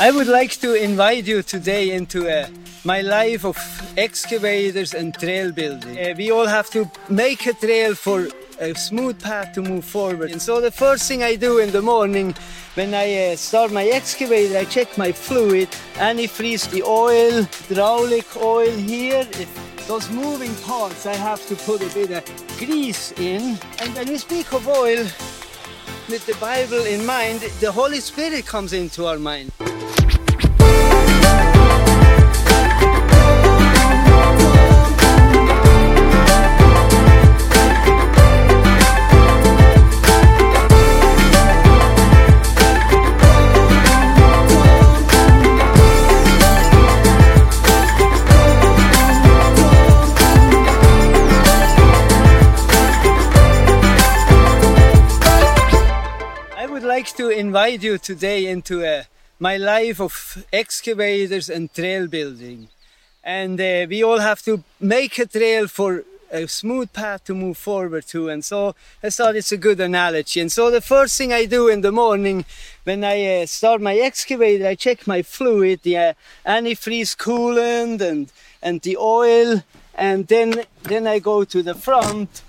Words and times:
I 0.00 0.10
would 0.10 0.28
like 0.28 0.52
to 0.62 0.72
invite 0.82 1.26
you 1.26 1.42
today 1.42 1.90
into 1.90 2.26
uh, 2.26 2.46
my 2.84 3.02
life 3.02 3.44
of 3.44 3.58
excavators 3.98 4.94
and 4.94 5.12
trail 5.12 5.52
building. 5.52 5.98
Uh, 5.98 6.14
we 6.16 6.30
all 6.30 6.46
have 6.46 6.70
to 6.70 6.90
make 7.10 7.44
a 7.44 7.52
trail 7.52 7.94
for 7.94 8.28
a 8.60 8.74
smooth 8.74 9.20
path 9.22 9.52
to 9.56 9.60
move 9.60 9.84
forward. 9.84 10.30
And 10.30 10.40
so 10.40 10.58
the 10.58 10.70
first 10.70 11.06
thing 11.06 11.22
I 11.22 11.36
do 11.36 11.58
in 11.58 11.70
the 11.70 11.82
morning 11.82 12.34
when 12.76 12.94
I 12.94 13.32
uh, 13.32 13.36
start 13.36 13.72
my 13.72 13.84
excavator, 13.88 14.56
I 14.56 14.64
check 14.64 14.96
my 14.96 15.12
fluid, 15.12 15.68
antifreeze 15.96 16.70
the 16.70 16.82
oil, 16.82 17.42
hydraulic 17.68 18.38
oil 18.38 18.74
here. 18.74 19.28
If 19.32 19.86
those 19.86 20.08
moving 20.08 20.54
parts, 20.64 21.04
I 21.04 21.14
have 21.14 21.46
to 21.48 21.56
put 21.56 21.82
a 21.82 21.92
bit 21.92 22.10
of 22.10 22.24
grease 22.56 23.12
in. 23.20 23.58
And 23.80 23.94
when 23.94 24.08
we 24.08 24.16
speak 24.16 24.54
of 24.54 24.66
oil, 24.66 25.04
with 26.08 26.24
the 26.24 26.36
Bible 26.40 26.86
in 26.86 27.04
mind, 27.04 27.42
the 27.60 27.70
Holy 27.70 28.00
Spirit 28.00 28.46
comes 28.46 28.72
into 28.72 29.04
our 29.04 29.18
mind. 29.18 29.52
Invite 57.50 57.82
you 57.82 57.98
today 57.98 58.46
into 58.46 58.86
uh, 58.86 59.02
my 59.40 59.56
life 59.56 60.00
of 60.00 60.46
excavators 60.52 61.50
and 61.50 61.74
trail 61.74 62.06
building. 62.06 62.68
And 63.24 63.60
uh, 63.60 63.86
we 63.88 64.04
all 64.04 64.20
have 64.20 64.40
to 64.42 64.62
make 64.78 65.18
a 65.18 65.26
trail 65.26 65.66
for 65.66 66.04
a 66.30 66.46
smooth 66.46 66.92
path 66.92 67.24
to 67.24 67.34
move 67.34 67.58
forward 67.58 68.06
to. 68.06 68.28
And 68.28 68.44
so 68.44 68.76
I 69.02 69.10
thought 69.10 69.34
it's 69.34 69.50
a 69.50 69.56
good 69.56 69.80
analogy. 69.80 70.40
And 70.40 70.52
so 70.52 70.70
the 70.70 70.80
first 70.80 71.18
thing 71.18 71.32
I 71.32 71.44
do 71.46 71.66
in 71.66 71.80
the 71.80 71.90
morning 71.90 72.44
when 72.84 73.02
I 73.02 73.42
uh, 73.42 73.46
start 73.46 73.80
my 73.80 73.96
excavator, 73.96 74.68
I 74.68 74.76
check 74.76 75.08
my 75.08 75.22
fluid, 75.22 75.80
the 75.82 75.96
uh, 75.96 76.12
antifreeze 76.46 77.16
coolant 77.16 78.00
and, 78.00 78.30
and 78.62 78.80
the 78.82 78.96
oil. 78.96 79.64
And 79.96 80.28
then, 80.28 80.62
then 80.84 81.08
I 81.08 81.18
go 81.18 81.42
to 81.42 81.64
the 81.64 81.74
front 81.74 82.42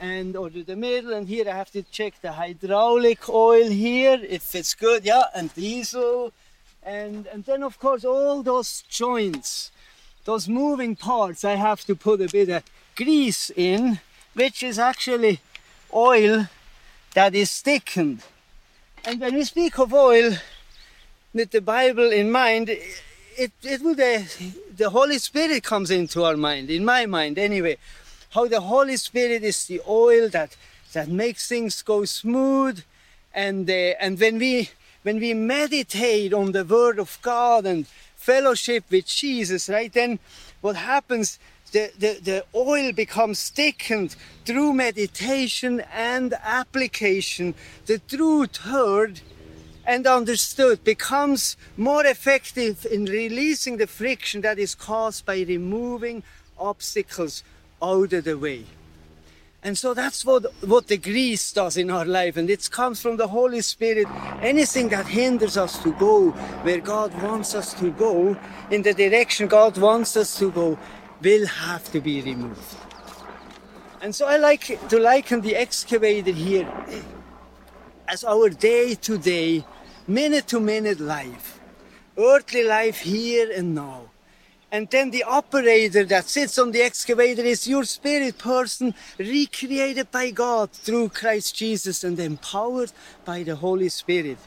and 0.00 0.34
to 0.34 0.62
the 0.62 0.76
middle 0.76 1.12
and 1.12 1.26
here 1.26 1.48
I 1.48 1.52
have 1.52 1.70
to 1.72 1.82
check 1.82 2.20
the 2.22 2.32
hydraulic 2.32 3.28
oil 3.28 3.68
here 3.68 4.20
if 4.28 4.54
it's 4.54 4.74
good 4.74 5.04
yeah 5.04 5.24
and 5.34 5.52
diesel 5.54 6.32
and 6.82 7.26
and 7.26 7.44
then 7.44 7.62
of 7.62 7.78
course 7.78 8.04
all 8.04 8.42
those 8.42 8.82
joints 8.88 9.72
those 10.24 10.48
moving 10.48 10.94
parts 10.94 11.44
I 11.44 11.56
have 11.56 11.84
to 11.86 11.96
put 11.96 12.20
a 12.20 12.28
bit 12.28 12.48
of 12.48 12.62
grease 12.94 13.50
in 13.56 14.00
which 14.34 14.62
is 14.62 14.78
actually 14.78 15.40
oil 15.92 16.46
that 17.14 17.34
is 17.34 17.60
thickened. 17.60 18.22
And 19.04 19.20
when 19.20 19.34
we 19.34 19.44
speak 19.44 19.78
of 19.78 19.92
oil 19.92 20.34
with 21.34 21.50
the 21.50 21.60
Bible 21.60 22.12
in 22.12 22.30
mind 22.30 22.68
it, 22.68 23.52
it 23.62 23.82
will 23.82 23.94
the, 23.94 24.16
uh, 24.16 24.44
the 24.76 24.90
Holy 24.90 25.18
Spirit 25.18 25.62
comes 25.62 25.90
into 25.90 26.24
our 26.24 26.36
mind 26.36 26.70
in 26.70 26.84
my 26.84 27.06
mind 27.06 27.38
anyway 27.38 27.76
how 28.30 28.46
the 28.46 28.60
Holy 28.60 28.96
Spirit 28.96 29.42
is 29.42 29.66
the 29.66 29.80
oil 29.88 30.28
that 30.30 30.56
that 30.92 31.08
makes 31.08 31.48
things 31.48 31.82
go 31.82 32.04
smooth, 32.04 32.82
and 33.34 33.68
uh, 33.68 33.94
and 34.00 34.18
when 34.18 34.38
we 34.38 34.70
when 35.02 35.20
we 35.20 35.34
meditate 35.34 36.32
on 36.32 36.52
the 36.52 36.64
Word 36.64 36.98
of 36.98 37.18
God 37.22 37.66
and 37.66 37.86
fellowship 38.16 38.84
with 38.90 39.06
Jesus, 39.06 39.68
right? 39.68 39.92
Then 39.92 40.18
what 40.60 40.76
happens? 40.76 41.38
The, 41.70 41.90
the, 41.98 42.20
the 42.22 42.44
oil 42.54 42.92
becomes 42.92 43.50
thickened 43.50 44.16
through 44.46 44.72
meditation 44.72 45.82
and 45.92 46.34
application. 46.42 47.54
The 47.84 47.98
truth 47.98 48.56
heard 48.56 49.20
and 49.86 50.06
understood 50.06 50.82
becomes 50.82 51.56
more 51.76 52.06
effective 52.06 52.86
in 52.90 53.04
releasing 53.04 53.76
the 53.76 53.86
friction 53.86 54.40
that 54.42 54.58
is 54.58 54.74
caused 54.74 55.26
by 55.26 55.42
removing 55.42 56.22
obstacles 56.58 57.42
out 57.82 58.12
of 58.12 58.24
the 58.24 58.38
way. 58.38 58.64
And 59.62 59.76
so 59.76 59.92
that's 59.92 60.24
what, 60.24 60.46
what 60.64 60.86
the 60.86 60.96
grease 60.96 61.52
does 61.52 61.76
in 61.76 61.90
our 61.90 62.04
life. 62.04 62.36
And 62.36 62.48
it 62.48 62.70
comes 62.70 63.00
from 63.00 63.16
the 63.16 63.26
Holy 63.26 63.60
Spirit. 63.60 64.06
Anything 64.40 64.88
that 64.90 65.06
hinders 65.06 65.56
us 65.56 65.82
to 65.82 65.92
go 65.94 66.30
where 66.62 66.80
God 66.80 67.12
wants 67.22 67.54
us 67.54 67.74
to 67.74 67.90
go, 67.90 68.36
in 68.70 68.82
the 68.82 68.94
direction 68.94 69.48
God 69.48 69.76
wants 69.76 70.16
us 70.16 70.38
to 70.38 70.50
go, 70.52 70.78
will 71.22 71.46
have 71.46 71.90
to 71.90 72.00
be 72.00 72.22
removed. 72.22 72.76
And 74.00 74.14
so 74.14 74.26
I 74.26 74.36
like 74.36 74.78
to 74.88 74.98
liken 75.00 75.40
the 75.40 75.56
excavator 75.56 76.30
here 76.30 76.72
as 78.06 78.22
our 78.22 78.48
day 78.48 78.94
to 78.94 79.18
day, 79.18 79.64
minute 80.06 80.46
to 80.48 80.60
minute 80.60 81.00
life. 81.00 81.60
Earthly 82.16 82.62
life 82.62 83.00
here 83.00 83.50
and 83.50 83.74
now. 83.74 84.10
And 84.70 84.88
then 84.90 85.10
the 85.10 85.24
operator 85.24 86.04
that 86.04 86.28
sits 86.28 86.58
on 86.58 86.72
the 86.72 86.82
excavator 86.82 87.42
is 87.42 87.66
your 87.66 87.84
spirit 87.84 88.36
person, 88.36 88.94
recreated 89.18 90.10
by 90.10 90.30
God 90.30 90.70
through 90.72 91.08
Christ 91.08 91.56
Jesus 91.56 92.04
and 92.04 92.20
empowered 92.20 92.92
by 93.24 93.44
the 93.44 93.56
Holy 93.56 93.88
Spirit. 93.88 94.38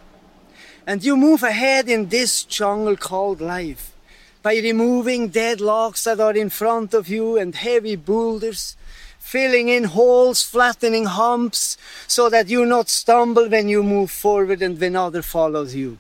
And 0.86 1.04
you 1.04 1.18
move 1.18 1.42
ahead 1.42 1.90
in 1.90 2.10
this 2.10 2.44
jungle 2.44 2.98
called 2.98 3.42
life 3.42 3.96
by 4.44 4.56
removing 4.56 5.30
dead 5.30 5.60
logs 5.62 6.04
that 6.04 6.20
are 6.20 6.36
in 6.36 6.50
front 6.50 6.94
of 6.94 7.08
you 7.08 7.38
and 7.38 7.56
heavy 7.56 7.96
boulders, 7.96 8.76
filling 9.18 9.70
in 9.70 9.86
holes, 9.86 10.44
flattening 10.44 11.06
humps, 11.06 11.78
so 12.08 12.30
that 12.30 12.48
you 12.48 12.66
not 12.66 12.90
stumble 12.90 13.48
when 13.50 13.68
you 13.68 13.82
move 13.82 14.12
forward 14.12 14.62
and 14.62 14.80
when 14.80 14.96
other 14.96 15.22
follows 15.22 15.74
you. 15.74 15.98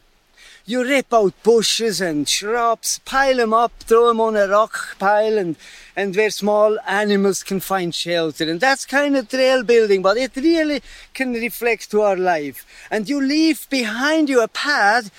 You 0.66 0.83
rip 0.83 1.11
out 1.11 1.33
bushes 1.41 2.01
and 2.01 2.29
shrubs, 2.29 2.99
pile 2.99 3.38
them 3.38 3.53
up, 3.53 3.72
throw 3.79 4.09
them 4.09 4.22
on 4.22 4.35
a 4.35 4.47
rock 4.47 4.97
pile, 4.99 5.38
and, 5.38 5.55
and 5.95 6.16
where 6.16 6.29
small 6.29 6.77
animals 6.88 7.41
can 7.41 7.59
find 7.59 7.94
shelter. 7.94 8.49
And 8.49 8.59
that's 8.59 8.85
kind 8.85 9.17
of 9.17 9.27
trail 9.27 9.63
building, 9.63 10.03
but 10.03 10.17
it 10.17 10.35
really 10.35 10.83
can 11.13 11.33
reflect 11.33 11.89
to 11.91 12.01
our 12.01 12.16
life. 12.16 12.66
And 12.91 13.09
you 13.09 13.19
leave 13.19 13.67
behind 13.69 14.29
you 14.29 14.41
a 14.41 14.47
path 14.47 15.11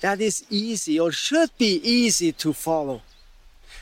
that 0.00 0.20
is 0.20 0.44
easy 0.48 0.98
or 0.98 1.12
should 1.12 1.50
be 1.58 1.80
easy 1.82 2.32
to 2.32 2.54
follow. 2.54 3.02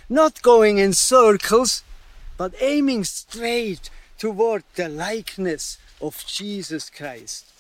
Not 0.09 0.43
going 0.43 0.79
in 0.79 0.93
circles, 0.93 1.85
but 2.37 2.55
aiming 2.61 3.05
straight 3.05 3.89
toward 4.19 4.65
the 4.75 4.89
likeness 4.89 5.79
of 6.01 6.25
Jesus 6.27 6.91
Christ 6.91 7.54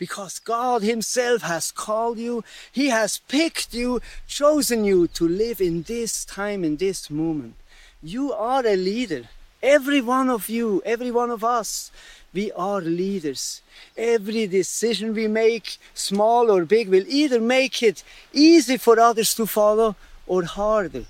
because 0.00 0.38
God 0.38 0.82
Himself 0.82 1.42
has 1.42 1.70
called 1.70 2.18
you, 2.18 2.42
He 2.72 2.88
has 2.88 3.18
picked 3.18 3.74
you, 3.74 4.00
chosen 4.26 4.82
you 4.82 5.06
to 5.08 5.28
live 5.28 5.60
in 5.60 5.82
this 5.82 6.24
time, 6.24 6.64
in 6.64 6.78
this 6.78 7.10
moment. 7.10 7.54
You 8.02 8.32
are 8.32 8.66
a 8.66 8.76
leader. 8.76 9.24
Every 9.62 10.00
one 10.00 10.30
of 10.30 10.48
you, 10.48 10.82
every 10.86 11.10
one 11.10 11.30
of 11.30 11.44
us, 11.44 11.92
we 12.32 12.50
are 12.52 12.80
leaders. 12.80 13.60
Every 13.94 14.46
decision 14.46 15.12
we 15.12 15.28
make, 15.28 15.76
small 15.92 16.50
or 16.50 16.64
big, 16.64 16.88
will 16.88 17.04
either 17.06 17.38
make 17.38 17.82
it 17.82 18.02
easy 18.32 18.78
for 18.78 18.98
others 18.98 19.34
to 19.34 19.44
follow 19.44 19.96
or 20.26 20.44
harder. 20.44 21.04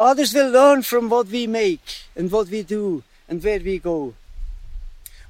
Others 0.00 0.32
will 0.32 0.50
learn 0.50 0.80
from 0.80 1.10
what 1.10 1.26
we 1.26 1.46
make 1.46 1.86
and 2.16 2.32
what 2.32 2.48
we 2.48 2.62
do 2.62 3.02
and 3.28 3.44
where 3.44 3.60
we 3.60 3.78
go. 3.78 4.14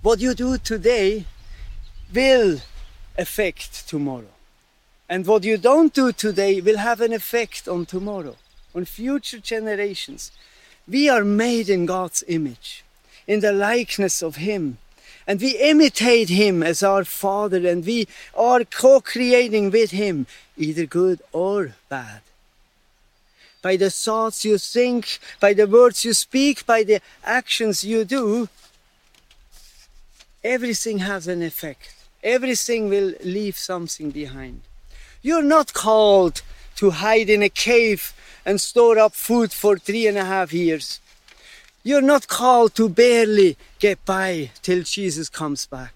What 0.00 0.20
you 0.20 0.34
do 0.34 0.58
today 0.58 1.26
will 2.14 2.60
affect 3.18 3.88
tomorrow. 3.88 4.32
And 5.08 5.26
what 5.26 5.44
you 5.44 5.58
don't 5.58 5.92
do 5.92 6.12
today 6.12 6.60
will 6.60 6.78
have 6.78 7.00
an 7.00 7.12
effect 7.12 7.68
on 7.68 7.86
tomorrow, 7.86 8.36
on 8.74 8.84
future 8.86 9.38
generations. 9.38 10.32
We 10.88 11.08
are 11.08 11.24
made 11.24 11.68
in 11.68 11.86
God's 11.86 12.24
image, 12.26 12.84
in 13.26 13.40
the 13.40 13.52
likeness 13.52 14.22
of 14.22 14.36
Him. 14.36 14.78
And 15.26 15.40
we 15.40 15.50
imitate 15.58 16.30
Him 16.30 16.62
as 16.62 16.82
our 16.82 17.04
Father, 17.04 17.68
and 17.68 17.84
we 17.84 18.08
are 18.34 18.64
co 18.64 19.00
creating 19.00 19.70
with 19.70 19.90
Him, 19.90 20.26
either 20.56 20.86
good 20.86 21.20
or 21.32 21.74
bad. 21.88 22.22
By 23.60 23.76
the 23.76 23.90
thoughts 23.90 24.44
you 24.44 24.58
think, 24.58 25.20
by 25.38 25.52
the 25.52 25.68
words 25.68 26.04
you 26.04 26.14
speak, 26.14 26.66
by 26.66 26.82
the 26.82 27.00
actions 27.22 27.84
you 27.84 28.04
do, 28.04 28.48
everything 30.42 30.98
has 30.98 31.28
an 31.28 31.42
effect. 31.42 32.01
Everything 32.22 32.88
will 32.88 33.14
leave 33.24 33.56
something 33.56 34.10
behind. 34.10 34.60
You're 35.22 35.42
not 35.42 35.72
called 35.72 36.42
to 36.76 36.90
hide 36.90 37.28
in 37.28 37.42
a 37.42 37.48
cave 37.48 38.14
and 38.44 38.60
store 38.60 38.98
up 38.98 39.14
food 39.14 39.52
for 39.52 39.76
three 39.76 40.06
and 40.06 40.16
a 40.16 40.24
half 40.24 40.52
years. 40.52 41.00
You're 41.82 42.00
not 42.00 42.28
called 42.28 42.74
to 42.76 42.88
barely 42.88 43.56
get 43.80 44.04
by 44.04 44.50
till 44.62 44.82
Jesus 44.82 45.28
comes 45.28 45.66
back. 45.66 45.94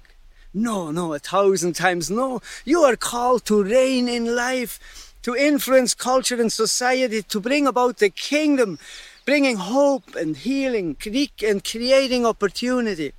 No, 0.53 0.91
no, 0.91 1.15
a 1.15 1.21
thousand 1.21 1.75
times 1.75 2.11
no. 2.11 2.41
You 2.65 2.81
are 2.83 2.97
called 2.97 3.45
to 3.47 3.63
reign 3.63 4.09
in 4.09 4.35
life 4.35 5.15
to 5.23 5.37
influence 5.37 5.95
culture 5.95 6.41
and 6.41 6.53
society, 6.53 7.23
to 7.23 7.41
bring 7.41 7.67
about 7.67 7.99
the 7.99 8.11
kingdom, 8.11 8.79
bringing 9.25 9.57
hope 9.57 10.15
and 10.17 10.37
healing 10.37 10.97
and 11.43 11.65
creating 11.65 12.25
opportunity 12.27 13.13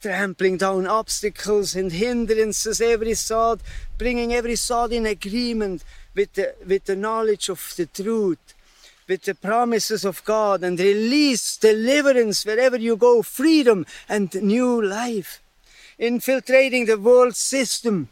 trampling 0.00 0.56
down 0.56 0.86
obstacles 0.86 1.76
and 1.76 1.92
hindrances, 1.92 2.80
every 2.80 3.14
thought, 3.14 3.60
bringing 3.98 4.32
every 4.32 4.56
thought 4.56 4.92
in 4.92 5.06
agreement 5.06 5.84
with 6.14 6.32
the, 6.34 6.54
with 6.66 6.84
the 6.84 6.96
knowledge 6.96 7.48
of 7.48 7.74
the 7.76 7.86
truth, 7.86 8.54
with 9.08 9.22
the 9.22 9.34
promises 9.34 10.04
of 10.04 10.24
God, 10.24 10.64
and 10.64 10.78
release 10.78 11.56
deliverance 11.56 12.46
wherever 12.46 12.76
you 12.76 12.96
go, 12.96 13.22
freedom 13.22 13.84
and 14.08 14.34
new 14.42 14.82
life. 14.82 15.42
Infiltrating 15.98 16.86
the 16.86 16.98
world 16.98 17.36
system 17.36 18.08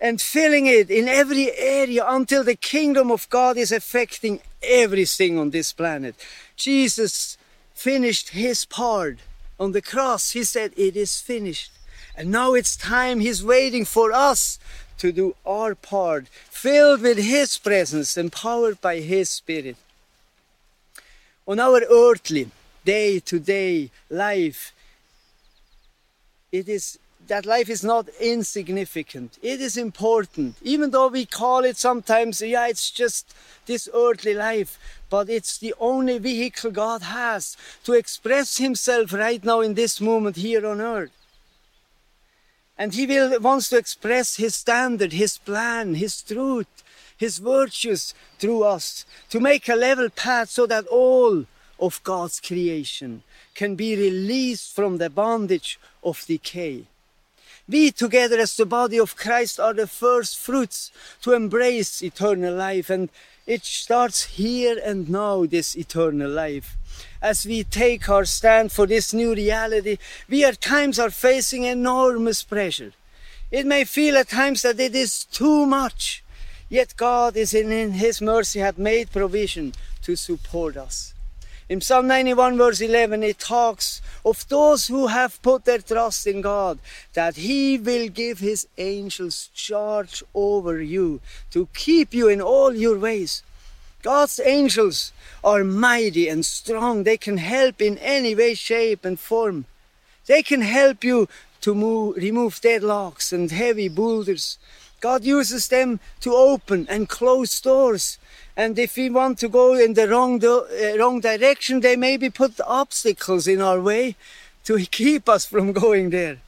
and 0.00 0.20
filling 0.20 0.66
it 0.66 0.90
in 0.90 1.06
every 1.06 1.56
area 1.56 2.04
until 2.08 2.42
the 2.42 2.56
kingdom 2.56 3.10
of 3.12 3.30
God 3.30 3.56
is 3.56 3.70
affecting 3.70 4.40
everything 4.62 5.38
on 5.38 5.50
this 5.50 5.72
planet. 5.72 6.16
Jesus 6.56 7.38
finished 7.72 8.30
his 8.30 8.64
part 8.64 9.18
on 9.58 9.72
the 9.72 9.82
cross, 9.82 10.32
he 10.32 10.44
said, 10.44 10.72
It 10.76 10.96
is 10.96 11.20
finished. 11.20 11.72
And 12.16 12.30
now 12.30 12.54
it's 12.54 12.76
time, 12.76 13.20
he's 13.20 13.44
waiting 13.44 13.84
for 13.84 14.12
us 14.12 14.58
to 14.98 15.10
do 15.12 15.34
our 15.44 15.74
part, 15.74 16.28
filled 16.28 17.02
with 17.02 17.18
his 17.18 17.58
presence, 17.58 18.16
empowered 18.16 18.80
by 18.80 19.00
his 19.00 19.28
spirit. 19.28 19.76
On 21.46 21.58
our 21.58 21.82
earthly, 21.90 22.50
day 22.84 23.18
to 23.20 23.38
day 23.38 23.90
life, 24.08 24.72
it 26.52 26.68
is 26.68 26.98
that 27.26 27.46
life 27.46 27.70
is 27.70 27.82
not 27.82 28.08
insignificant. 28.20 29.38
It 29.42 29.60
is 29.60 29.76
important, 29.76 30.56
even 30.62 30.90
though 30.90 31.08
we 31.08 31.24
call 31.24 31.64
it 31.64 31.76
sometimes, 31.76 32.42
yeah, 32.42 32.66
it's 32.66 32.90
just 32.90 33.34
this 33.66 33.88
earthly 33.94 34.34
life, 34.34 34.78
but 35.14 35.30
it's 35.30 35.58
the 35.58 35.72
only 35.78 36.18
vehicle 36.18 36.72
God 36.72 37.02
has 37.02 37.56
to 37.84 37.92
express 37.92 38.56
Himself 38.56 39.12
right 39.12 39.44
now 39.44 39.60
in 39.60 39.74
this 39.74 40.00
moment 40.00 40.34
here 40.34 40.66
on 40.66 40.80
earth. 40.80 41.12
And 42.76 42.92
He 42.92 43.06
will, 43.06 43.38
wants 43.38 43.68
to 43.68 43.76
express 43.76 44.34
His 44.34 44.56
standard, 44.56 45.12
His 45.12 45.38
plan, 45.38 45.94
His 45.94 46.20
truth, 46.20 46.82
His 47.16 47.38
virtues 47.38 48.12
through 48.40 48.64
us, 48.64 49.06
to 49.30 49.38
make 49.38 49.68
a 49.68 49.76
level 49.76 50.10
path 50.10 50.50
so 50.50 50.66
that 50.66 50.88
all 50.88 51.44
of 51.78 52.02
God's 52.02 52.40
creation 52.40 53.22
can 53.54 53.76
be 53.76 53.94
released 53.94 54.74
from 54.74 54.98
the 54.98 55.10
bondage 55.10 55.78
of 56.02 56.26
decay 56.26 56.86
we 57.68 57.90
together 57.90 58.38
as 58.38 58.56
the 58.56 58.66
body 58.66 58.98
of 58.98 59.16
Christ 59.16 59.58
are 59.58 59.72
the 59.72 59.86
first 59.86 60.38
fruits 60.38 60.92
to 61.22 61.32
embrace 61.32 62.02
eternal 62.02 62.54
life 62.54 62.90
and 62.90 63.08
it 63.46 63.64
starts 63.64 64.24
here 64.24 64.80
and 64.84 65.08
now, 65.08 65.46
this 65.46 65.76
eternal 65.76 66.30
life. 66.30 66.76
As 67.20 67.46
we 67.46 67.64
take 67.64 68.08
our 68.08 68.24
stand 68.24 68.72
for 68.72 68.86
this 68.86 69.14
new 69.14 69.34
reality, 69.34 69.98
we 70.28 70.44
at 70.44 70.60
times 70.60 70.98
are 70.98 71.10
facing 71.10 71.64
enormous 71.64 72.42
pressure. 72.42 72.92
It 73.50 73.66
may 73.66 73.84
feel 73.84 74.16
at 74.16 74.28
times 74.28 74.62
that 74.62 74.80
it 74.80 74.94
is 74.94 75.24
too 75.24 75.64
much, 75.64 76.22
yet 76.68 76.96
God 76.96 77.36
is 77.36 77.54
in, 77.54 77.92
His 77.92 78.20
mercy 78.20 78.60
had 78.60 78.78
made 78.78 79.12
provision 79.12 79.72
to 80.02 80.16
support 80.16 80.76
us. 80.76 81.13
In 81.66 81.80
Psalm 81.80 82.06
91 82.06 82.58
verse 82.58 82.82
11 82.82 83.22
it 83.22 83.38
talks 83.38 84.02
of 84.22 84.46
those 84.48 84.88
who 84.88 85.06
have 85.06 85.40
put 85.40 85.64
their 85.64 85.78
trust 85.78 86.26
in 86.26 86.42
God 86.42 86.78
that 87.14 87.36
he 87.36 87.78
will 87.78 88.08
give 88.08 88.40
his 88.40 88.68
angels 88.76 89.48
charge 89.54 90.22
over 90.34 90.82
you 90.82 91.20
to 91.52 91.68
keep 91.72 92.12
you 92.12 92.28
in 92.28 92.42
all 92.42 92.74
your 92.74 92.98
ways. 92.98 93.42
God's 94.02 94.38
angels 94.44 95.12
are 95.42 95.64
mighty 95.64 96.28
and 96.28 96.44
strong. 96.44 97.04
They 97.04 97.16
can 97.16 97.38
help 97.38 97.80
in 97.80 97.96
any 97.96 98.34
way, 98.34 98.52
shape 98.52 99.06
and 99.06 99.18
form. 99.18 99.64
They 100.26 100.42
can 100.42 100.60
help 100.60 101.02
you 101.02 101.28
to 101.62 101.74
move, 101.74 102.16
remove 102.16 102.60
deadlocks 102.60 103.32
and 103.32 103.50
heavy 103.50 103.88
boulders. 103.88 104.58
God 105.08 105.20
uses 105.24 105.68
them 105.68 106.00
to 106.20 106.30
open 106.34 106.86
and 106.88 107.08
close 107.08 107.60
doors 107.60 108.18
and 108.56 108.78
if 108.78 108.96
we 108.96 109.10
want 109.10 109.38
to 109.38 109.48
go 109.48 109.74
in 109.74 109.94
the 109.94 110.08
wrong, 110.08 110.42
uh, 110.44 110.96
wrong 110.98 111.20
direction, 111.20 111.80
they 111.80 111.96
maybe 111.96 112.30
put 112.30 112.60
obstacles 112.60 113.48
in 113.48 113.60
our 113.60 113.80
way 113.80 114.14
to 114.64 114.78
keep 114.90 115.28
us 115.28 115.44
from 115.46 115.72
going 115.72 116.10
there. 116.10 116.38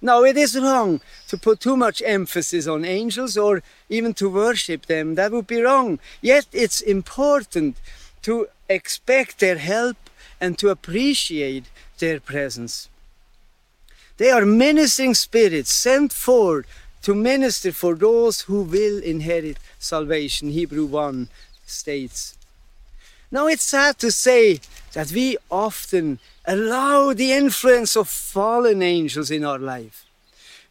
Now, 0.00 0.22
it 0.22 0.36
is 0.36 0.56
wrong 0.56 1.00
to 1.26 1.36
put 1.36 1.58
too 1.58 1.76
much 1.76 2.02
emphasis 2.04 2.68
on 2.68 2.84
angels 2.84 3.36
or 3.36 3.62
even 3.88 4.14
to 4.14 4.28
worship 4.28 4.86
them. 4.86 5.16
That 5.16 5.32
would 5.32 5.46
be 5.46 5.60
wrong. 5.60 5.98
Yet, 6.20 6.46
it's 6.52 6.80
important 6.80 7.76
to 8.22 8.46
expect 8.68 9.40
their 9.40 9.58
help 9.58 9.96
and 10.40 10.56
to 10.58 10.68
appreciate 10.68 11.64
their 11.98 12.20
presence. 12.20 12.88
They 14.18 14.30
are 14.30 14.46
menacing 14.46 15.14
spirits 15.14 15.72
sent 15.72 16.12
forth 16.12 16.66
to 17.02 17.14
minister 17.14 17.72
for 17.72 17.94
those 17.94 18.42
who 18.42 18.62
will 18.62 19.02
inherit 19.02 19.58
salvation, 19.78 20.50
Hebrew 20.50 20.86
1 20.86 21.28
states. 21.66 22.36
Now 23.30 23.46
it's 23.46 23.64
sad 23.64 23.98
to 23.98 24.10
say 24.10 24.60
that 24.94 25.12
we 25.12 25.36
often 25.50 26.18
allow 26.46 27.12
the 27.12 27.32
influence 27.32 27.96
of 27.96 28.08
fallen 28.08 28.82
angels 28.82 29.30
in 29.30 29.44
our 29.44 29.58
life. 29.58 30.06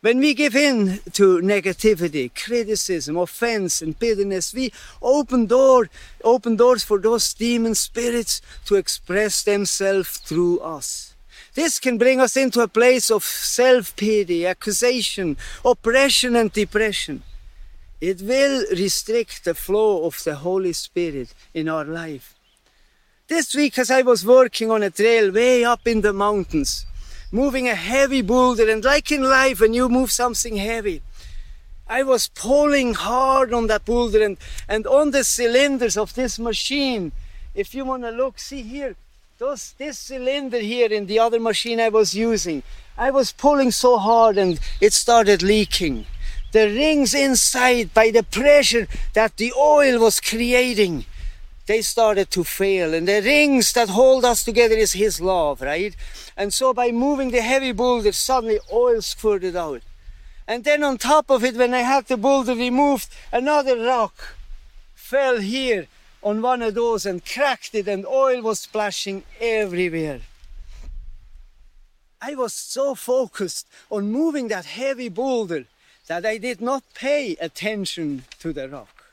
When 0.01 0.19
we 0.19 0.33
give 0.33 0.55
in 0.55 0.99
to 1.13 1.39
negativity, 1.39 2.31
criticism, 2.33 3.17
offense, 3.17 3.81
and 3.81 3.97
bitterness, 3.97 4.53
we 4.53 4.71
open 5.01 5.47
door, 5.47 5.89
open 6.23 6.55
doors 6.55 6.83
for 6.83 6.99
those 6.99 7.33
demon 7.33 7.73
spirits 7.73 8.41
to 8.65 8.75
express 8.75 9.43
themselves 9.43 10.17
through 10.17 10.59
us. 10.59 11.13
This 11.57 11.79
can 11.79 11.97
bring 11.97 12.21
us 12.21 12.37
into 12.37 12.61
a 12.61 12.67
place 12.67 13.09
of 13.09 13.23
self-pity, 13.23 14.45
accusation, 14.45 15.37
oppression, 15.65 16.35
and 16.35 16.53
depression. 16.53 17.23
It 17.99 18.21
will 18.21 18.63
restrict 18.73 19.43
the 19.43 19.55
flow 19.55 20.05
of 20.05 20.23
the 20.23 20.35
Holy 20.35 20.71
Spirit 20.71 21.33
in 21.55 21.67
our 21.67 21.83
life. 21.83 22.35
This 23.27 23.55
week, 23.55 23.79
as 23.79 23.89
I 23.89 24.03
was 24.03 24.23
working 24.23 24.69
on 24.69 24.83
a 24.83 24.91
trail 24.91 25.31
way 25.31 25.65
up 25.65 25.87
in 25.87 26.01
the 26.01 26.13
mountains, 26.13 26.85
moving 27.31 27.67
a 27.67 27.73
heavy 27.73 28.21
boulder, 28.21 28.69
and 28.69 28.83
like 28.83 29.11
in 29.11 29.23
life, 29.23 29.59
when 29.59 29.73
you 29.73 29.89
move 29.89 30.11
something 30.11 30.57
heavy, 30.57 31.01
I 31.87 32.03
was 32.03 32.27
pulling 32.27 32.93
hard 32.93 33.51
on 33.51 33.65
that 33.65 33.83
boulder 33.83 34.23
and, 34.23 34.37
and 34.69 34.85
on 34.85 35.09
the 35.09 35.23
cylinders 35.23 35.97
of 35.97 36.13
this 36.13 36.37
machine. 36.37 37.13
If 37.55 37.73
you 37.73 37.83
want 37.83 38.03
to 38.03 38.11
look, 38.11 38.37
see 38.37 38.61
here, 38.61 38.95
those, 39.39 39.73
this 39.77 39.99
cylinder 39.99 40.59
here 40.59 40.91
in 40.91 41.05
the 41.05 41.19
other 41.19 41.39
machine 41.39 41.79
I 41.79 41.89
was 41.89 42.15
using, 42.15 42.63
I 42.97 43.11
was 43.11 43.31
pulling 43.31 43.69
so 43.69 43.99
hard 43.99 44.35
and 44.37 44.59
it 44.81 44.93
started 44.93 45.43
leaking. 45.43 46.07
The 46.53 46.65
rings 46.65 47.13
inside 47.13 47.93
by 47.93 48.09
the 48.09 48.23
pressure 48.23 48.87
that 49.13 49.37
the 49.37 49.53
oil 49.53 49.99
was 49.99 50.19
creating 50.19 51.05
they 51.67 51.81
started 51.81 52.31
to 52.31 52.45
fail. 52.45 52.93
And 52.93 53.05
the 53.07 53.21
rings 53.21 53.73
that 53.73 53.89
hold 53.89 54.23
us 54.23 54.45
together 54.45 54.75
is 54.75 54.93
his 54.93 55.19
love 55.19 55.61
right? 55.61 55.95
And 56.35 56.53
so 56.53 56.73
by 56.73 56.91
moving 56.91 57.31
the 57.31 57.41
heavy 57.41 57.73
boulder 57.73 58.13
suddenly 58.13 58.59
oil 58.71 59.01
squirted 59.01 59.55
out. 59.55 59.81
And 60.47 60.63
then 60.63 60.81
on 60.81 60.97
top 60.97 61.29
of 61.29 61.43
it 61.43 61.55
when 61.55 61.73
i 61.73 61.81
had 61.81 62.07
the 62.07 62.17
boulder 62.17 62.55
removed 62.55 63.09
another 63.31 63.77
rock 63.77 64.37
fell 64.95 65.37
here 65.39 65.87
on 66.23 66.41
one 66.41 66.61
of 66.61 66.73
those 66.73 67.05
and 67.05 67.25
cracked 67.25 67.73
it 67.75 67.87
and 67.87 68.05
oil 68.05 68.41
was 68.41 68.59
splashing 68.59 69.23
everywhere 69.39 70.21
i 72.21 72.33
was 72.35 72.53
so 72.53 72.95
focused 72.95 73.67
on 73.89 74.11
moving 74.11 74.47
that 74.47 74.65
heavy 74.65 75.09
boulder 75.09 75.65
that 76.07 76.25
I 76.25 76.37
did 76.37 76.61
not 76.61 76.83
pay 76.93 77.35
attention 77.39 78.23
to 78.39 78.53
the 78.53 78.69
rock. 78.69 79.03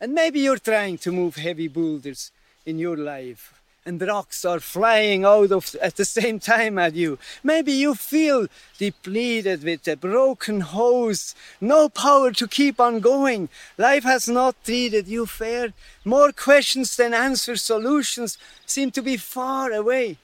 And 0.00 0.12
maybe 0.12 0.40
you're 0.40 0.58
trying 0.58 0.98
to 0.98 1.12
move 1.12 1.36
heavy 1.36 1.68
boulders 1.68 2.30
in 2.66 2.78
your 2.78 2.96
life 2.96 3.61
and 3.84 4.00
rocks 4.00 4.44
are 4.44 4.60
flying 4.60 5.24
out 5.24 5.50
of 5.50 5.74
at 5.82 5.96
the 5.96 6.04
same 6.04 6.38
time 6.38 6.78
at 6.78 6.94
you. 6.94 7.18
Maybe 7.42 7.72
you 7.72 7.94
feel 7.94 8.46
depleted 8.78 9.64
with 9.64 9.86
a 9.88 9.96
broken 9.96 10.60
hose, 10.60 11.34
no 11.60 11.88
power 11.88 12.32
to 12.32 12.46
keep 12.46 12.80
on 12.80 13.00
going. 13.00 13.48
Life 13.76 14.04
has 14.04 14.28
not 14.28 14.54
treated 14.64 15.08
you 15.08 15.26
fair. 15.26 15.72
More 16.04 16.32
questions 16.32 16.96
than 16.96 17.14
answers, 17.14 17.62
solutions 17.62 18.38
seem 18.66 18.90
to 18.92 19.02
be 19.02 19.16
far 19.16 19.72
away. 19.72 20.18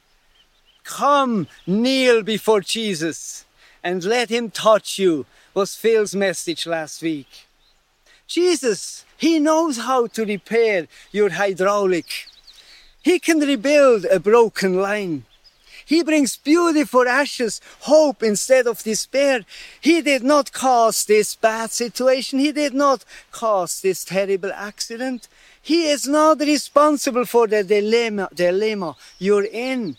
Come, 0.85 1.49
kneel 1.67 2.23
before 2.23 2.61
Jesus 2.61 3.45
and 3.83 4.05
let 4.05 4.29
him 4.29 4.51
touch 4.51 4.99
you 4.99 5.27
was 5.55 5.75
Phil's 5.75 6.15
message 6.15 6.67
last 6.67 7.03
week. 7.03 7.47
Jesus, 8.27 9.05
He 9.17 9.39
knows 9.39 9.79
how 9.79 10.07
to 10.09 10.25
repair 10.25 10.87
your 11.11 11.31
hydraulic. 11.31 12.27
He 13.09 13.19
can 13.19 13.39
rebuild 13.41 14.05
a 14.05 14.21
broken 14.21 14.75
line. 14.75 15.25
He 15.87 16.03
brings 16.03 16.37
beauty 16.37 16.85
for 16.85 17.09
ashes, 17.09 17.59
hope 17.93 18.23
instead 18.23 18.67
of 18.67 18.83
despair. 18.83 19.47
He 19.81 20.03
did 20.03 20.23
not 20.23 20.53
cause 20.53 21.07
this 21.07 21.35
bad 21.35 21.71
situation. 21.71 22.39
He 22.39 22.53
did 22.53 22.75
not 22.75 23.07
cause 23.33 23.81
this 23.81 24.05
terrible 24.05 24.53
accident. 24.53 25.27
He 25.63 25.89
is 25.89 26.07
not 26.07 26.41
responsible 26.41 27.25
for 27.25 27.47
the 27.47 27.65
dilemma, 27.65 28.29
dilemma 28.35 28.95
you're 29.19 29.51
in. 29.71 29.97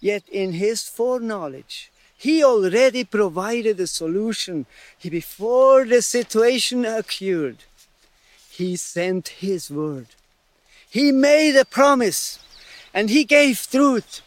Yet 0.00 0.22
in 0.32 0.52
his 0.54 0.88
foreknowledge, 0.88 1.90
he 2.16 2.42
already 2.42 3.04
provided 3.04 3.78
a 3.80 3.86
solution 3.86 4.64
before 5.02 5.84
the 5.84 6.00
situation 6.00 6.86
occurred. 6.86 7.58
He 8.48 8.76
sent 8.76 9.28
his 9.44 9.70
word. 9.70 10.06
He 10.88 11.12
made 11.12 11.54
a 11.56 11.66
promise 11.66 12.38
and 12.96 13.10
he 13.10 13.24
gave 13.24 13.68
truth. 13.70 14.22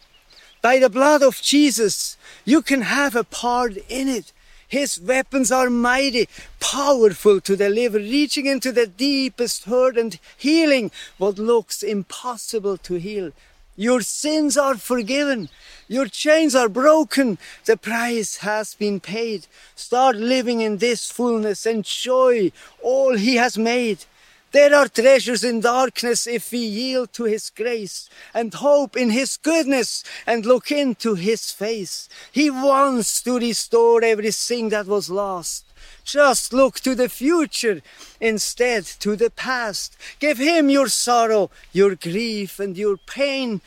By 0.62 0.78
the 0.78 0.92
blood 0.92 1.24
of 1.24 1.42
Jesus, 1.42 2.18
you 2.46 2.62
can 2.62 2.84
have 2.84 3.16
a 3.16 3.24
part 3.24 3.78
in 3.90 4.08
it. 4.08 4.32
His 4.68 5.02
weapons 5.02 5.52
are 5.52 5.72
mighty, 5.72 6.30
powerful 6.60 7.42
to 7.42 7.56
deliver, 7.56 7.98
reaching 7.98 8.46
into 8.46 8.72
the 8.72 8.86
deepest 8.86 9.64
hurt 9.66 9.98
and 9.98 10.20
healing 10.38 10.92
what 11.18 11.40
looks 11.40 11.82
impossible 11.82 12.78
to 12.78 12.96
heal. 12.96 13.32
Your 13.76 14.02
sins 14.02 14.56
are 14.56 14.78
forgiven. 14.78 15.50
Your 15.88 16.06
chains 16.06 16.54
are 16.54 16.70
broken. 16.70 17.40
The 17.66 17.78
price 17.78 18.38
has 18.38 18.76
been 18.76 19.00
paid. 19.00 19.48
Start 19.76 20.18
living 20.18 20.62
in 20.62 20.78
this 20.78 21.12
fullness. 21.12 21.66
Enjoy 21.66 22.52
all 22.84 23.16
He 23.18 23.38
has 23.38 23.58
made. 23.58 24.06
There 24.51 24.74
are 24.74 24.88
treasures 24.88 25.44
in 25.44 25.60
darkness 25.60 26.25
if 26.25 26.51
we 26.51 26.58
yield 26.58 27.13
to 27.13 27.25
His 27.25 27.51
grace 27.51 28.10
and 28.34 28.51
hope 28.51 28.98
in 28.98 29.12
His 29.12 29.38
goodness 29.38 30.03
and 30.25 30.44
look 30.44 30.72
into 30.72 31.13
His 31.13 31.51
face. 31.51 32.10
He 32.32 32.50
wants 32.50 33.22
to 33.24 33.38
restore 33.38 34.03
everything 34.03 34.70
that 34.70 34.88
was 34.88 35.12
lost. 35.12 35.65
Just 36.03 36.51
look 36.51 36.79
to 36.79 36.96
the 36.96 37.10
future 37.10 37.82
instead 38.20 38.86
to 38.86 39.15
the 39.15 39.29
past. 39.29 39.96
Give 40.20 40.39
Him 40.39 40.70
your 40.70 40.88
sorrow, 40.88 41.51
your 41.72 41.94
grief, 41.94 42.60
and 42.60 42.75
your 42.75 42.98
pain. 42.98 43.62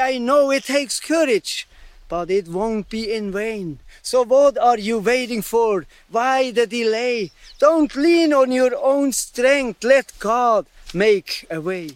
I 0.00 0.18
know 0.18 0.52
it 0.52 0.64
takes 0.64 1.00
courage, 1.00 1.66
but 2.08 2.30
it 2.30 2.48
won't 2.48 2.88
be 2.88 3.12
in 3.12 3.30
vain. 3.30 3.78
So 4.02 4.24
what 4.24 4.56
are 4.58 4.78
you 4.78 4.98
waiting 4.98 5.42
for? 5.42 5.86
Why 6.10 6.50
the 6.50 6.66
delay? 6.66 7.30
Don't 7.58 7.94
lean 7.94 8.32
on 8.32 8.50
your 8.50 8.74
own 8.76 9.12
strength. 9.12 9.84
Let 9.84 10.12
God 10.18 10.66
make 10.94 11.46
a 11.50 11.60
way. 11.60 11.90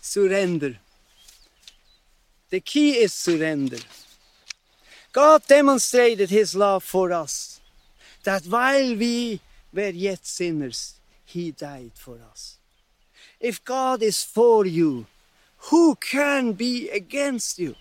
Surrender. 0.00 0.76
The 2.50 2.60
key 2.60 2.98
is 2.98 3.12
surrender. 3.12 3.78
God 5.12 5.46
demonstrated 5.46 6.30
his 6.30 6.54
love 6.54 6.84
for 6.84 7.10
us, 7.12 7.60
that 8.24 8.44
while 8.44 8.94
we 8.96 9.40
were 9.72 9.88
yet 9.88 10.26
sinners, 10.26 10.94
he 11.24 11.52
died 11.52 11.92
for 11.94 12.18
us. 12.30 12.56
If 13.40 13.64
God 13.64 14.02
is 14.02 14.22
for 14.22 14.66
you, 14.66 15.06
who 15.70 15.94
can 15.96 16.52
be 16.52 16.88
against 16.90 17.58
you? 17.58 17.74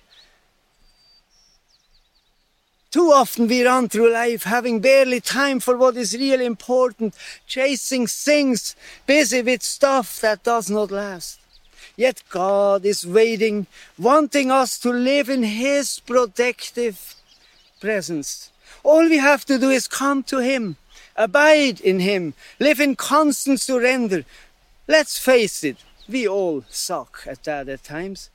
Too 2.95 3.11
often 3.11 3.49
we 3.49 3.61
run 3.61 3.89
through 3.89 4.13
life 4.13 4.43
having 4.43 4.79
barely 4.79 5.19
time 5.19 5.59
for 5.59 5.75
what 5.75 5.97
is 5.97 6.15
really 6.15 6.45
important, 6.45 7.13
chasing 7.45 8.07
things, 8.07 8.73
busy 9.05 9.41
with 9.41 9.63
stuff 9.63 10.21
that 10.21 10.45
does 10.45 10.69
not 10.69 10.91
last. 10.91 11.37
Yet 11.97 12.23
God 12.29 12.85
is 12.85 13.05
waiting, 13.05 13.67
wanting 13.99 14.49
us 14.49 14.79
to 14.79 14.91
live 14.91 15.27
in 15.27 15.43
His 15.43 15.99
protective 15.99 17.15
presence. 17.81 18.49
All 18.81 19.09
we 19.09 19.17
have 19.17 19.43
to 19.47 19.59
do 19.59 19.69
is 19.69 19.89
come 19.89 20.23
to 20.31 20.37
Him, 20.37 20.77
abide 21.17 21.81
in 21.81 21.99
Him, 21.99 22.33
live 22.61 22.79
in 22.79 22.95
constant 22.95 23.59
surrender. 23.59 24.23
Let's 24.87 25.19
face 25.19 25.65
it, 25.65 25.83
we 26.07 26.25
all 26.29 26.63
suck 26.69 27.23
at 27.27 27.43
that 27.43 27.67
at 27.67 27.83
times. 27.83 28.29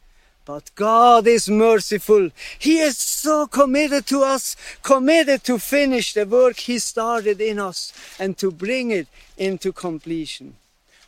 But 0.52 0.74
God 0.74 1.28
is 1.28 1.48
merciful. 1.48 2.30
He 2.58 2.80
is 2.80 2.98
so 2.98 3.46
committed 3.46 4.04
to 4.06 4.24
us, 4.24 4.56
committed 4.82 5.44
to 5.44 5.60
finish 5.60 6.12
the 6.12 6.26
work 6.26 6.56
He 6.56 6.80
started 6.80 7.40
in 7.40 7.60
us 7.60 7.92
and 8.18 8.36
to 8.38 8.50
bring 8.50 8.90
it 8.90 9.06
into 9.38 9.70
completion. 9.72 10.56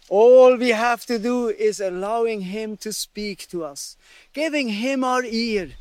All 0.09 0.57
we 0.57 0.69
have 0.69 1.05
to 1.07 1.19
do 1.19 1.49
is 1.49 1.81
allowing 1.81 2.43
Him 2.43 2.77
to 2.85 2.93
speak 2.93 3.49
to 3.49 3.65
us, 3.65 3.97
giving 4.33 4.69
Him 4.69 5.03
our 5.03 5.25
ear, 5.25 5.73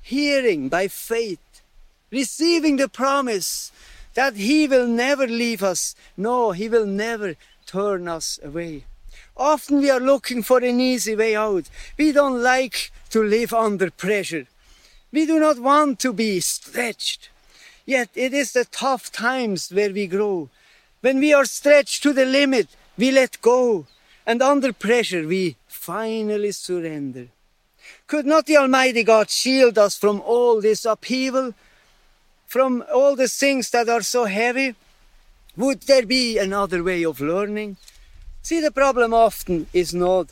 hearing 0.00 0.68
by 0.68 0.86
faith, 0.86 1.62
receiving 2.12 2.76
the 2.76 2.88
promise 2.88 3.72
that 4.14 4.36
He 4.36 4.68
will 4.68 4.86
never 4.86 5.26
leave 5.26 5.64
us. 5.64 5.96
No, 6.16 6.52
He 6.52 6.68
will 6.68 6.86
never 6.86 7.34
turn 7.66 8.06
us 8.06 8.38
away. 8.44 8.84
Often 9.36 9.78
we 9.78 9.90
are 9.90 9.98
looking 9.98 10.44
for 10.44 10.58
an 10.58 10.80
easy 10.80 11.16
way 11.16 11.34
out. 11.34 11.68
We 11.96 12.12
don't 12.12 12.40
like 12.40 12.92
to 13.10 13.22
live 13.22 13.52
under 13.52 13.90
pressure. 13.90 14.46
We 15.12 15.26
do 15.26 15.38
not 15.38 15.58
want 15.58 15.98
to 16.00 16.12
be 16.12 16.40
stretched. 16.40 17.30
Yet 17.86 18.10
it 18.14 18.34
is 18.34 18.52
the 18.52 18.66
tough 18.66 19.10
times 19.10 19.70
where 19.70 19.90
we 19.90 20.06
grow. 20.06 20.50
When 21.00 21.18
we 21.20 21.32
are 21.32 21.46
stretched 21.46 22.02
to 22.02 22.12
the 22.12 22.26
limit, 22.26 22.68
we 22.96 23.10
let 23.10 23.40
go. 23.40 23.86
And 24.26 24.42
under 24.42 24.72
pressure, 24.72 25.26
we 25.26 25.56
finally 25.66 26.52
surrender. 26.52 27.28
Could 28.06 28.26
not 28.26 28.46
the 28.46 28.58
Almighty 28.58 29.04
God 29.04 29.30
shield 29.30 29.78
us 29.78 29.96
from 29.96 30.20
all 30.20 30.60
this 30.60 30.84
upheaval? 30.84 31.54
From 32.46 32.84
all 32.92 33.16
the 33.16 33.28
things 33.28 33.70
that 33.70 33.88
are 33.88 34.02
so 34.02 34.26
heavy? 34.26 34.74
Would 35.56 35.82
there 35.82 36.06
be 36.06 36.38
another 36.38 36.82
way 36.82 37.04
of 37.04 37.20
learning? 37.20 37.78
See, 38.42 38.60
the 38.60 38.70
problem 38.70 39.14
often 39.14 39.66
is 39.72 39.94
not 39.94 40.28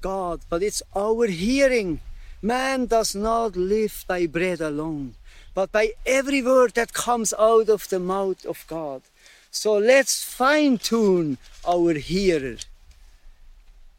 God, 0.00 0.40
but 0.48 0.62
it's 0.62 0.82
our 0.94 1.26
hearing. 1.26 2.00
Man 2.42 2.86
does 2.86 3.14
not 3.14 3.56
live 3.56 4.04
by 4.08 4.26
bread 4.26 4.60
alone, 4.60 5.14
but 5.54 5.70
by 5.72 5.92
every 6.06 6.42
word 6.42 6.74
that 6.74 6.92
comes 6.92 7.34
out 7.38 7.68
of 7.68 7.88
the 7.88 8.00
mouth 8.00 8.44
of 8.46 8.64
God. 8.66 9.02
So 9.50 9.76
let's 9.76 10.22
fine 10.22 10.78
tune 10.78 11.38
our 11.66 11.94
hearer. 11.94 12.56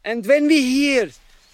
And 0.04 0.26
when 0.26 0.46
we 0.46 0.62
hear, 0.62 1.10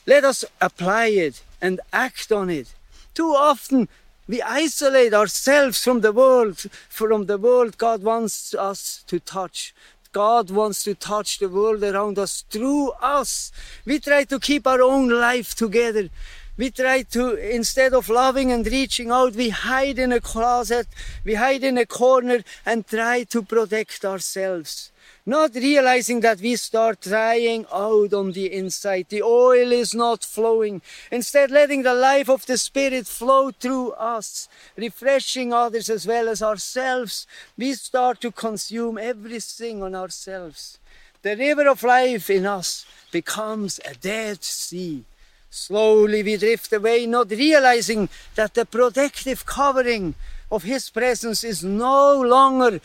let 0.07 0.25
us 0.25 0.45
apply 0.61 1.09
it 1.09 1.43
and 1.61 1.81
act 1.93 2.33
on 2.33 2.49
it. 2.49 2.73
Too 3.15 3.35
often 3.35 3.89
we 4.29 4.41
isolate 4.43 5.13
ourselves 5.15 5.83
from 5.83 6.01
the 6.01 6.13
world, 6.13 6.59
from 6.89 7.27
the 7.27 7.39
world 7.39 7.79
God 7.79 8.03
wants 8.03 8.55
us 8.55 9.03
to 9.09 9.19
touch. 9.19 9.75
God 10.13 10.51
wants 10.51 10.85
to 10.85 10.95
touch 10.95 11.39
the 11.39 11.49
world 11.49 11.83
around 11.85 12.19
us 12.19 12.45
through 12.51 12.91
us. 13.01 13.53
We 13.85 13.99
try 13.99 14.25
to 14.25 14.39
keep 14.39 14.67
our 14.67 14.83
own 14.83 15.09
life 15.09 15.55
together. 15.55 16.09
We 16.57 16.71
try 16.71 17.03
to, 17.03 17.35
instead 17.37 17.95
of 17.95 18.09
loving 18.09 18.51
and 18.51 18.67
reaching 18.67 19.11
out, 19.11 19.35
we 19.35 19.51
hide 19.51 19.99
in 19.99 20.13
a 20.13 20.21
closet, 20.21 20.89
we 21.25 21.35
hide 21.35 21.63
in 21.63 21.79
a 21.79 21.87
corner 21.87 22.43
and 22.67 22.87
try 22.87 23.23
to 23.25 23.43
protect 23.43 24.05
ourselves 24.05 24.91
not 25.29 25.55
realizing 25.55 26.21
that 26.21 26.41
we 26.41 26.57
start 26.57 27.03
drying 27.03 27.67
out 27.71 28.15
on 28.15 28.33
the 28.33 28.51
inside. 28.51 29.05
The 29.11 29.23
oil 29.23 29.73
is 29.73 29.95
not 29.95 30.25
flowing. 30.25 30.81
Instead, 31.13 31.51
letting 31.51 31.83
the 31.83 31.93
life 31.93 32.31
of 32.31 32.47
the 32.47 32.57
Spirit 32.57 33.07
flow 33.07 33.51
through 33.51 33.91
us, 33.93 34.49
refreshing 34.75 35.53
others 35.53 35.91
as 35.91 36.07
well 36.07 36.31
as 36.31 36.43
ourselves, 36.43 37.27
we 37.59 37.75
start 37.75 38.23
to 38.23 38.33
consume 38.33 38.97
everything 38.97 39.83
on 39.83 39.95
ourselves. 39.95 40.79
The 41.21 41.37
river 41.37 41.69
of 41.69 41.83
life 41.83 42.31
in 42.31 42.47
us 42.47 42.87
becomes 43.13 43.81
a 43.85 43.93
dead 43.93 44.43
sea. 44.43 45.05
Slowly 45.51 46.23
we 46.23 46.39
drift 46.39 46.73
away, 46.73 47.05
not 47.05 47.29
realizing 47.29 48.09
that 48.35 48.55
the 48.55 48.65
protective 48.65 49.45
covering 49.45 50.15
of 50.51 50.63
His 50.63 50.89
presence 50.89 51.45
is 51.45 51.63
no 51.63 52.19
longer 52.19 52.81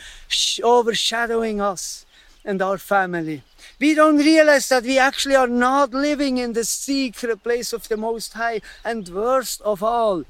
overshadowing 0.62 1.62
us 1.62 2.03
and 2.44 2.60
our 2.60 2.78
family. 2.78 3.42
We 3.80 3.94
don't 3.94 4.18
realize 4.18 4.68
that 4.68 4.84
we 4.84 4.98
actually 4.98 5.36
are 5.36 5.48
not 5.48 5.92
living 5.94 6.38
in 6.38 6.52
the 6.52 6.64
secret 6.64 7.42
place 7.42 7.72
of 7.72 7.88
the 7.88 7.96
Most 7.96 8.34
High. 8.34 8.60
And 8.84 9.08
worst 9.08 9.62
of 9.62 9.82
all, 9.82 10.24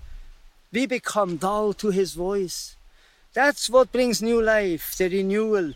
we 0.73 0.87
become 0.87 1.37
dull 1.37 1.73
to 1.75 1.91
His 1.91 2.15
voice. 2.15 2.77
That's 3.33 3.69
what 3.69 3.93
brings 3.93 4.23
new 4.23 4.41
life, 4.41 4.97
the 4.97 5.09
renewal, 5.09 5.75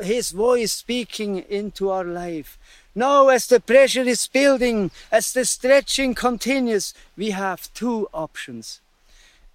His 0.00 0.30
voice 0.30 0.72
speaking 0.72 1.44
into 1.48 1.90
our 1.90 2.04
life. 2.04 2.58
Now, 2.94 3.28
as 3.28 3.48
the 3.48 3.60
pressure 3.60 4.02
is 4.02 4.26
building, 4.26 4.90
as 5.10 5.32
the 5.32 5.44
stretching 5.44 6.14
continues, 6.14 6.94
we 7.16 7.30
have 7.30 7.72
two 7.74 8.08
options. 8.14 8.80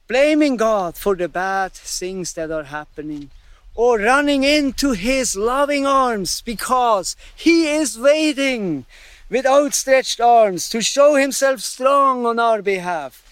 Blaming 0.07 0.57
God 0.57 0.95
for 0.95 1.15
the 1.15 1.29
bad 1.29 1.71
things 1.71 2.33
that 2.33 2.51
are 2.51 2.63
happening 2.63 3.31
or 3.75 3.99
running 3.99 4.43
into 4.43 4.91
his 4.91 5.35
loving 5.35 5.85
arms 5.85 6.41
because 6.41 7.15
he 7.35 7.67
is 7.67 7.97
waiting 7.97 8.85
with 9.29 9.45
outstretched 9.45 10.19
arms 10.19 10.69
to 10.69 10.81
show 10.81 11.15
himself 11.15 11.61
strong 11.61 12.25
on 12.25 12.39
our 12.39 12.61
behalf. 12.61 13.25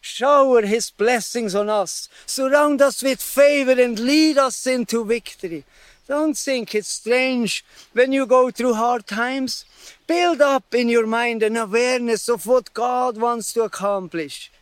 Shower 0.00 0.62
his 0.62 0.90
blessings 0.90 1.54
on 1.54 1.70
us. 1.70 2.08
Surround 2.26 2.82
us 2.82 3.02
with 3.02 3.22
favor 3.22 3.80
and 3.80 3.98
lead 3.98 4.36
us 4.36 4.66
into 4.66 5.04
victory. 5.04 5.64
Don't 6.06 6.36
think 6.36 6.74
it's 6.74 6.88
strange 6.88 7.64
when 7.94 8.12
you 8.12 8.26
go 8.26 8.50
through 8.50 8.74
hard 8.74 9.06
times. 9.06 9.64
Build 10.06 10.42
up 10.42 10.74
in 10.74 10.90
your 10.90 11.06
mind 11.06 11.42
an 11.42 11.56
awareness 11.56 12.28
of 12.28 12.46
what 12.46 12.74
God 12.74 13.16
wants 13.16 13.54
to 13.54 13.62
accomplish. 13.62 14.52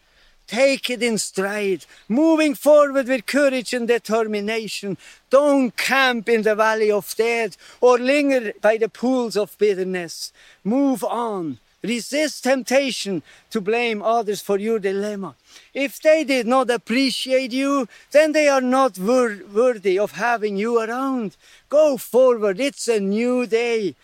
Take 0.53 0.91
it 0.91 1.03
in 1.03 1.17
stride, 1.17 1.87
moving 2.11 2.55
forward 2.55 3.07
with 3.09 3.25
courage 3.25 3.73
and 3.73 3.89
determination. 3.89 4.99
Don't 5.31 5.75
camp 5.75 6.29
in 6.29 6.43
the 6.43 6.55
valley 6.55 6.91
of 6.91 7.17
death 7.17 7.57
or 7.81 7.99
linger 7.99 8.53
by 8.61 8.77
the 8.77 8.91
pools 8.91 9.35
of 9.35 9.57
bitterness. 9.57 10.31
Move 10.63 11.03
on. 11.05 11.59
Resist 11.83 12.45
temptation 12.45 13.23
to 13.49 13.63
blame 13.63 14.03
others 14.03 14.43
for 14.43 14.59
your 14.59 14.79
dilemma. 14.79 15.37
If 15.73 16.03
they 16.03 16.23
did 16.23 16.47
not 16.47 16.69
appreciate 16.69 17.53
you, 17.53 17.89
then 18.11 18.33
they 18.33 18.47
are 18.47 18.61
not 18.61 18.99
wor 18.99 19.39
worthy 19.55 19.99
of 19.99 20.13
having 20.13 20.59
you 20.59 20.79
around. 20.79 21.35
Go 21.71 21.97
forward. 21.97 22.61
It's 22.61 22.89
a 22.89 23.01
new 23.01 23.47
day. 23.47 23.95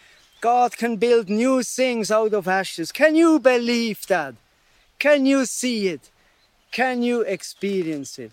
God 0.41 0.79
can 0.79 0.97
build 0.97 1.29
new 1.29 1.63
things 1.63 2.11
out 2.11 2.33
of 2.33 2.49
ashes. 2.49 2.91
Can 2.91 3.17
you 3.17 3.39
believe 3.39 4.07
that? 4.07 4.35
Can 4.99 5.27
you 5.27 5.45
see 5.45 5.89
it? 5.89 6.09
Can 6.71 7.03
you 7.03 7.23
experience 7.23 8.19
it? 8.19 8.33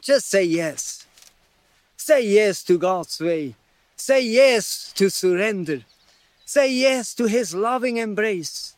Just 0.00 0.28
say 0.28 0.44
yes. 0.44 1.06
Say 1.96 2.26
yes 2.26 2.62
to 2.64 2.78
God's 2.78 3.20
way. 3.20 3.54
Say 3.96 4.22
yes 4.22 4.92
to 4.96 5.10
surrender. 5.10 5.82
Say 6.44 6.72
yes 6.72 7.14
to 7.14 7.26
his 7.26 7.54
loving 7.54 7.98
embrace. 7.98 8.74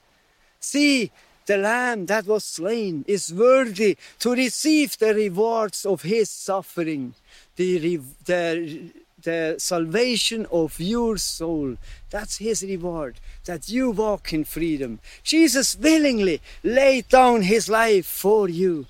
See, 0.60 1.10
the 1.46 1.56
lamb 1.56 2.06
that 2.06 2.26
was 2.26 2.44
slain 2.44 3.04
is 3.08 3.32
worthy 3.32 3.96
to 4.20 4.32
receive 4.32 4.98
the 4.98 5.14
rewards 5.14 5.84
of 5.84 6.02
his 6.02 6.30
suffering, 6.30 7.14
the, 7.56 8.00
the, 8.24 8.90
the 9.22 9.56
salvation 9.58 10.46
of 10.50 10.78
your 10.80 11.16
soul. 11.16 11.76
That's 12.10 12.38
his 12.38 12.62
reward, 12.62 13.16
that 13.44 13.68
you 13.68 13.90
walk 13.90 14.32
in 14.32 14.44
freedom. 14.44 15.00
Jesus 15.22 15.76
willingly 15.76 16.40
laid 16.62 17.08
down 17.08 17.42
his 17.42 17.68
life 17.68 18.06
for 18.06 18.48
you. 18.48 18.86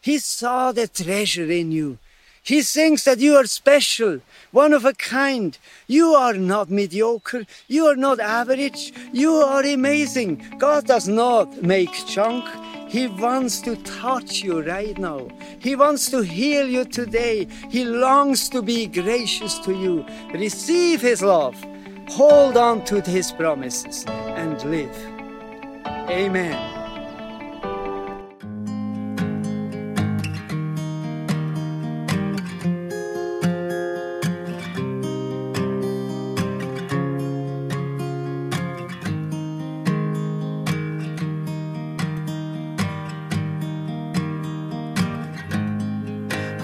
He 0.00 0.18
saw 0.18 0.72
the 0.72 0.88
treasure 0.88 1.50
in 1.50 1.72
you. 1.72 1.98
He 2.44 2.60
thinks 2.60 3.04
that 3.04 3.20
you 3.20 3.36
are 3.36 3.46
special, 3.46 4.20
one 4.52 4.74
of 4.74 4.84
a 4.84 4.92
kind. 4.92 5.56
You 5.86 6.08
are 6.08 6.34
not 6.34 6.68
mediocre. 6.68 7.46
You 7.68 7.86
are 7.86 7.96
not 7.96 8.20
average. 8.20 8.92
You 9.14 9.32
are 9.36 9.64
amazing. 9.64 10.44
God 10.58 10.86
does 10.86 11.08
not 11.08 11.62
make 11.62 12.06
junk. 12.06 12.44
He 12.86 13.06
wants 13.06 13.62
to 13.62 13.76
touch 13.76 14.42
you 14.42 14.60
right 14.60 14.96
now. 14.98 15.26
He 15.58 15.74
wants 15.74 16.10
to 16.10 16.20
heal 16.20 16.68
you 16.68 16.84
today. 16.84 17.48
He 17.70 17.86
longs 17.86 18.50
to 18.50 18.60
be 18.60 18.88
gracious 18.88 19.58
to 19.60 19.72
you. 19.72 20.04
Receive 20.34 21.00
His 21.00 21.22
love. 21.22 21.56
Hold 22.10 22.58
on 22.58 22.84
to 22.84 23.00
His 23.00 23.32
promises 23.32 24.04
and 24.06 24.62
live. 24.64 24.94
Amen. 26.10 26.83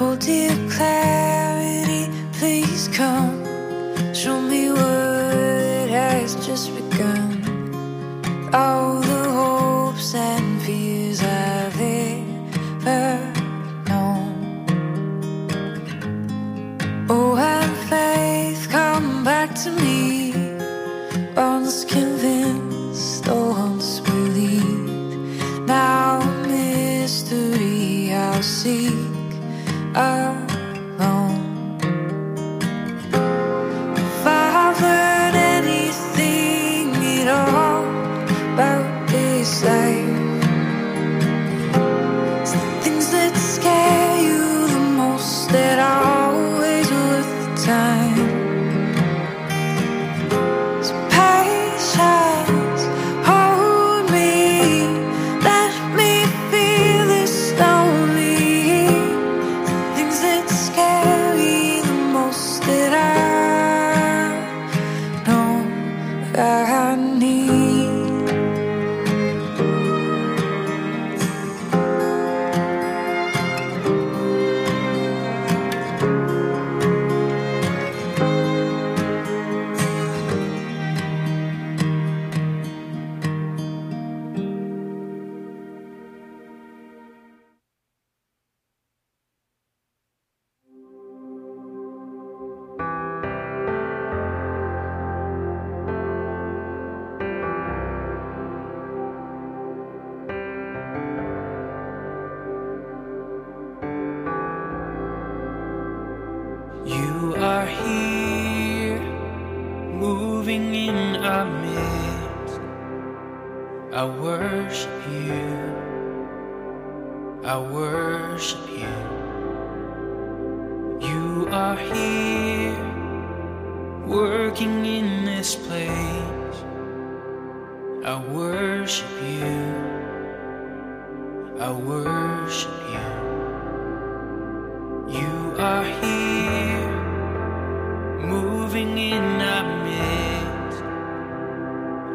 Oh 0.03 0.17
dear 0.17 0.57
clarity, 0.71 2.11
please 2.33 2.89
come. 2.89 3.45
Show 4.15 4.41
me 4.41 4.71
what 4.71 5.91
has 5.91 6.35
just 6.47 6.75
become. 6.75 6.90
that 45.53 45.79
I 45.79 46.00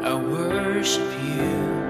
I 0.06 0.14
worship 0.14 1.02
you. 1.20 1.85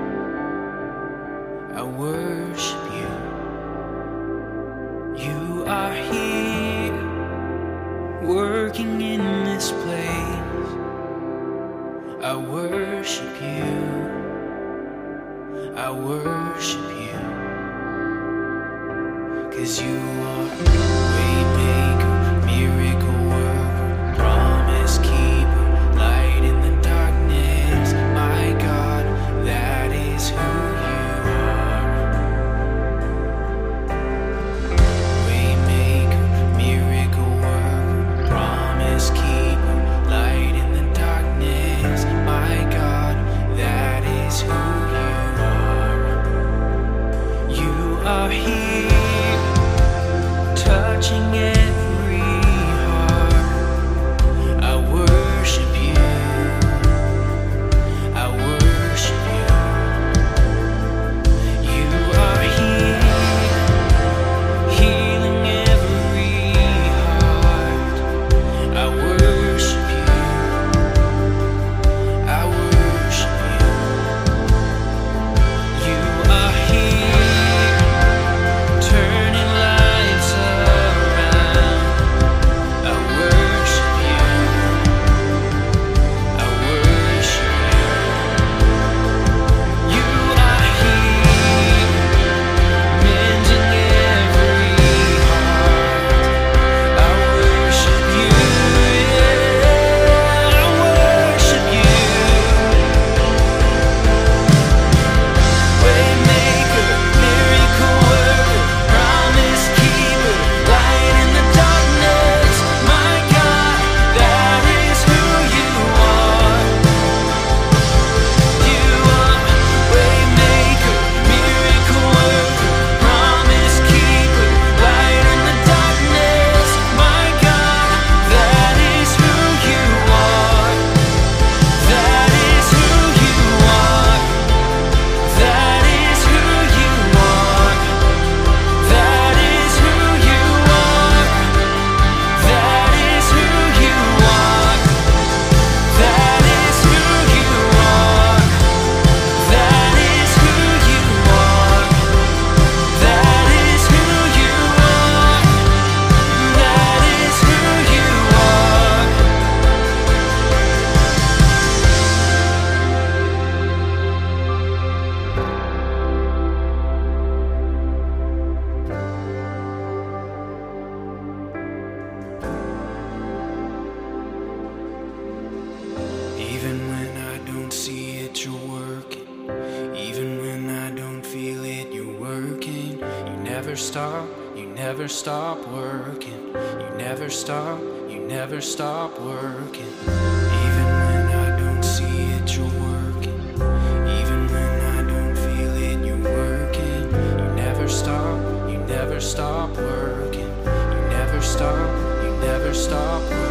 you 201.58 202.30
never 202.40 202.74
stop. 202.74 203.45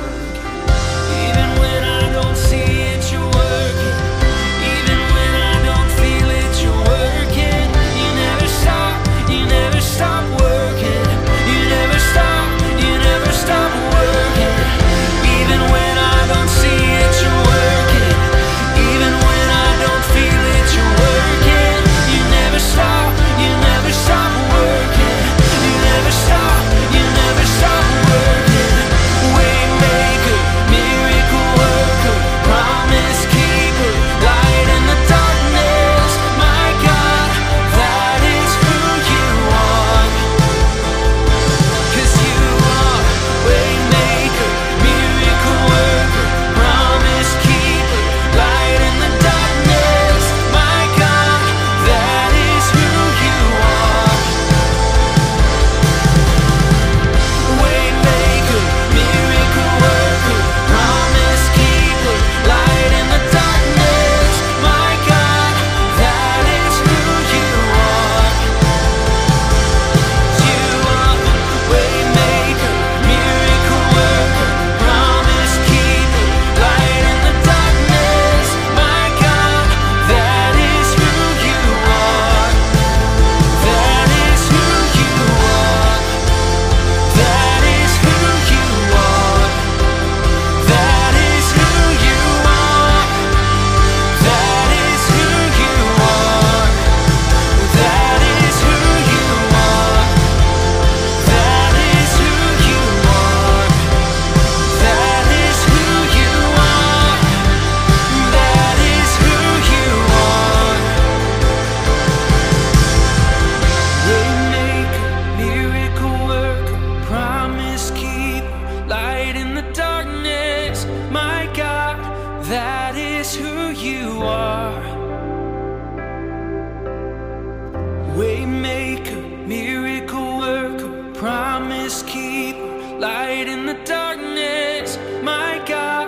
promise 131.26 132.04
keeper, 132.04 133.00
light 133.00 133.48
in 133.48 133.66
the 133.66 133.74
darkness. 133.84 135.00
My 135.24 135.60
God, 135.66 136.08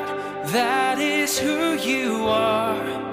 that 0.49 0.99
is 0.99 1.39
who 1.39 1.73
you 1.73 2.27
are. 2.27 3.06